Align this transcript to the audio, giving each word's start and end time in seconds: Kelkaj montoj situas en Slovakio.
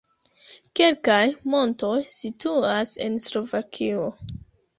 Kelkaj 0.79 1.19
montoj 1.55 1.99
situas 2.15 2.95
en 3.09 3.21
Slovakio. 3.27 4.11